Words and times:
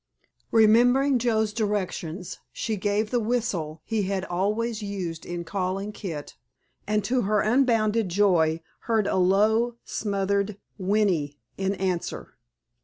Remembering 0.49 1.19
Joe's 1.19 1.53
directions 1.53 2.39
she 2.51 2.75
gave 2.75 3.11
the 3.11 3.19
whistle 3.19 3.83
he 3.85 4.01
had 4.01 4.25
always 4.25 4.81
used 4.81 5.27
in 5.27 5.43
calling 5.43 5.91
Kit, 5.91 6.35
and 6.87 7.03
to 7.03 7.21
her 7.21 7.41
unbounded 7.41 8.09
joy 8.09 8.61
heard 8.89 9.05
a 9.05 9.17
low, 9.17 9.75
smothered 9.85 10.57
whinny 10.79 11.37
in 11.55 11.75
answer. 11.75 12.33